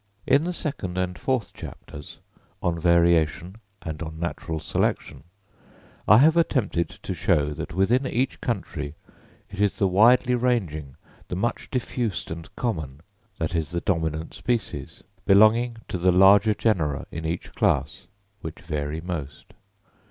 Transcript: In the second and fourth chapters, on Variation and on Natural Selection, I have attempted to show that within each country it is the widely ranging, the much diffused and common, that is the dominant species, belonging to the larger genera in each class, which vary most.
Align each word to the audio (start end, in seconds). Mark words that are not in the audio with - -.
In 0.25 0.45
the 0.45 0.51
second 0.53 0.97
and 0.97 1.15
fourth 1.15 1.53
chapters, 1.53 2.17
on 2.63 2.79
Variation 2.79 3.57
and 3.83 4.01
on 4.01 4.17
Natural 4.19 4.59
Selection, 4.59 5.23
I 6.07 6.17
have 6.17 6.35
attempted 6.35 6.89
to 6.89 7.13
show 7.13 7.51
that 7.51 7.75
within 7.75 8.07
each 8.07 8.41
country 8.41 8.95
it 9.51 9.59
is 9.61 9.75
the 9.75 9.87
widely 9.87 10.33
ranging, 10.33 10.95
the 11.27 11.35
much 11.35 11.69
diffused 11.69 12.31
and 12.31 12.49
common, 12.55 13.01
that 13.37 13.53
is 13.53 13.69
the 13.69 13.81
dominant 13.81 14.33
species, 14.33 15.03
belonging 15.27 15.77
to 15.89 15.99
the 15.99 16.11
larger 16.11 16.55
genera 16.55 17.05
in 17.11 17.23
each 17.23 17.53
class, 17.53 18.07
which 18.41 18.59
vary 18.59 19.01
most. 19.01 19.53